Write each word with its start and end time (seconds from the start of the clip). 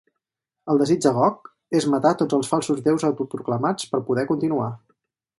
El 0.73 0.79
desig 0.81 1.01
de 1.05 1.09
Gog 1.17 1.49
és 1.79 1.85
matar 1.95 2.13
tots 2.21 2.37
els 2.37 2.49
falsos 2.53 2.81
déus 2.87 3.05
autoproclamats 3.11 3.91
per 3.91 4.01
poder 4.09 4.25
continuar. 4.33 4.71